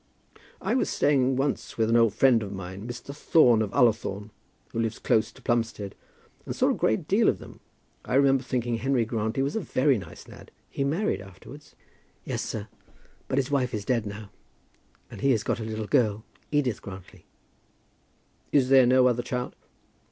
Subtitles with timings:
[0.63, 3.15] "I was staying once with an old friend of mine, Mr.
[3.15, 4.31] Thorne of Ullathorne,
[4.71, 5.93] who lives close to Plumstead,
[6.43, 7.59] and saw a good deal of them.
[8.03, 10.49] I remember thinking Henry Grantly was a very nice lad.
[10.71, 11.75] He married afterwards."
[12.25, 12.67] "Yes, sir;
[13.27, 14.31] but his wife is dead now,
[15.11, 17.25] and he has got a little girl, Edith Grantly."
[18.51, 19.53] "Is there no other child?"